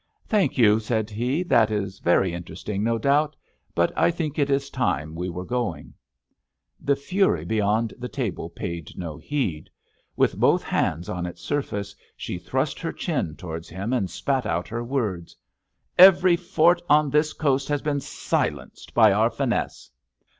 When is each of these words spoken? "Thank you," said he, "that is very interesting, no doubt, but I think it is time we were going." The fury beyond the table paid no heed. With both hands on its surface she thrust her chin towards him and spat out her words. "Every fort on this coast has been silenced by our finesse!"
"Thank 0.25 0.57
you," 0.57 0.79
said 0.79 1.11
he, 1.11 1.43
"that 1.43 1.69
is 1.69 1.99
very 1.99 2.33
interesting, 2.33 2.83
no 2.83 2.97
doubt, 2.97 3.35
but 3.75 3.91
I 3.95 4.09
think 4.09 4.39
it 4.39 4.49
is 4.49 4.71
time 4.71 5.13
we 5.13 5.29
were 5.29 5.45
going." 5.45 5.93
The 6.79 6.95
fury 6.95 7.45
beyond 7.45 7.93
the 7.99 8.09
table 8.09 8.49
paid 8.49 8.97
no 8.97 9.19
heed. 9.19 9.69
With 10.15 10.39
both 10.39 10.63
hands 10.63 11.07
on 11.07 11.27
its 11.27 11.43
surface 11.43 11.95
she 12.17 12.39
thrust 12.39 12.79
her 12.79 12.91
chin 12.91 13.35
towards 13.35 13.69
him 13.69 13.93
and 13.93 14.09
spat 14.09 14.47
out 14.47 14.67
her 14.69 14.83
words. 14.83 15.35
"Every 15.99 16.35
fort 16.35 16.81
on 16.89 17.11
this 17.11 17.31
coast 17.33 17.67
has 17.67 17.83
been 17.83 17.99
silenced 17.99 18.95
by 18.95 19.13
our 19.13 19.29
finesse!" 19.29 19.91